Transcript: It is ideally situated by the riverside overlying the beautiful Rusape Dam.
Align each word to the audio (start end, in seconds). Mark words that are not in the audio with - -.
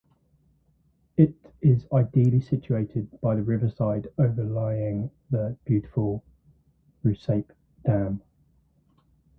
It 1.15 1.35
is 1.61 1.85
ideally 1.93 2.41
situated 2.41 3.07
by 3.21 3.35
the 3.35 3.43
riverside 3.43 4.07
overlying 4.17 5.11
the 5.29 5.55
beautiful 5.63 6.23
Rusape 7.05 7.51
Dam. 7.85 8.19